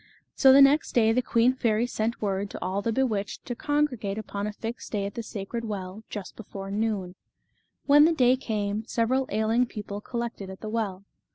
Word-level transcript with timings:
So 0.33 0.51
the 0.51 0.63
next 0.63 0.93
day 0.93 1.11
the 1.11 1.21
queen 1.21 1.53
fairy 1.53 1.85
sent 1.85 2.23
word 2.23 2.49
to 2.49 2.59
all 2.59 2.81
the 2.81 2.91
bewitched 2.91 3.45
to 3.45 3.53
congregate 3.55 4.17
upon 4.17 4.47
a 4.47 4.51
fixed 4.51 4.91
day 4.93 5.05
at 5.05 5.13
the 5.13 5.21
sacred 5.21 5.63
well, 5.63 6.03
just 6.09 6.35
before 6.35 6.71
noon. 6.71 7.13
When 7.85 8.05
the 8.05 8.11
day 8.11 8.35
came, 8.35 8.83
several 8.87 9.27
ailing 9.29 9.67
people 9.67 10.01
collected 10.01 10.49
at 10.49 10.61
the 10.61 10.69
well. 10.69 11.03